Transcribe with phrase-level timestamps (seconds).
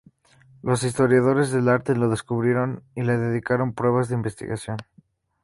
[0.63, 4.77] Los historiadores del arte lo descubrieron y le dedicaron pruebas de investigación.